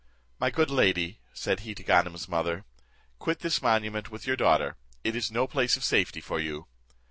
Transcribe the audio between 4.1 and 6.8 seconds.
your daughter, it is no place of safety for you."